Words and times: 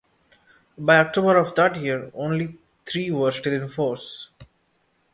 By 0.79 0.95
October 0.97 1.37
of 1.37 1.53
that 1.53 1.75
year 1.79 2.09
only 2.15 2.57
three 2.87 3.11
were 3.11 3.31
still 3.31 3.53
in 3.53 3.69
force. 3.69 4.31